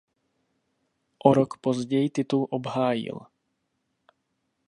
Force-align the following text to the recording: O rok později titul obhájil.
O 1.25 1.33
rok 1.33 1.57
později 1.57 2.09
titul 2.09 2.47
obhájil. 2.49 3.19